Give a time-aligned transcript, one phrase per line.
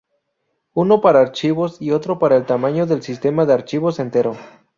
[0.73, 4.35] Uno para archivos y otro para el tamaño del sistema de archivos entero.